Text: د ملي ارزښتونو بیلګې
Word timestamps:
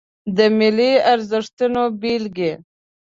د 0.37 0.39
ملي 0.57 0.91
ارزښتونو 1.13 1.81
بیلګې 2.01 2.51